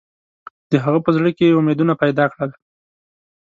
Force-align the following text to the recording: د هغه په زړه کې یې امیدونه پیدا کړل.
د 0.69 0.73
هغه 0.83 0.99
په 1.05 1.09
زړه 1.15 1.29
کې 1.37 1.45
یې 1.47 1.57
امیدونه 1.59 1.93
پیدا 2.03 2.25
کړل. 2.33 2.51